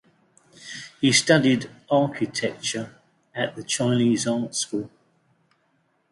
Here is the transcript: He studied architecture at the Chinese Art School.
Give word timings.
He 0.99 1.11
studied 1.11 1.69
architecture 1.87 2.95
at 3.35 3.55
the 3.55 3.61
Chinese 3.63 4.25
Art 4.25 4.55
School. 4.55 4.89